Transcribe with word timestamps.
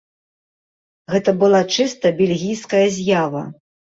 Гэта 1.15 1.31
была 1.43 1.59
чыста 1.75 2.13
бельгійская 2.21 2.83
з'ява. 2.99 3.43